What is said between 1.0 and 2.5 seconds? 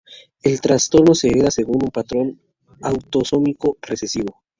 se hereda según un patrón